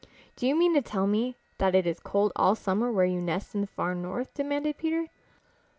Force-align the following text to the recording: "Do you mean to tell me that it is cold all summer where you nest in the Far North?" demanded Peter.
"Do 0.35 0.47
you 0.47 0.55
mean 0.55 0.73
to 0.73 0.81
tell 0.81 1.05
me 1.05 1.37
that 1.59 1.75
it 1.75 1.85
is 1.85 1.99
cold 1.99 2.31
all 2.35 2.55
summer 2.55 2.91
where 2.91 3.05
you 3.05 3.21
nest 3.21 3.53
in 3.53 3.61
the 3.61 3.67
Far 3.67 3.93
North?" 3.93 4.33
demanded 4.33 4.79
Peter. 4.79 5.09